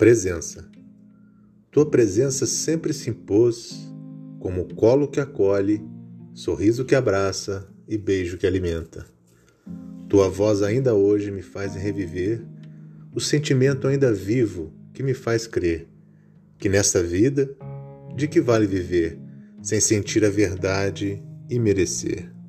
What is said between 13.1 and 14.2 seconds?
o sentimento ainda